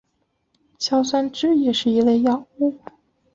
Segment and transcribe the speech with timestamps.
[0.79, 2.73] 硝酸酯也是一类药物。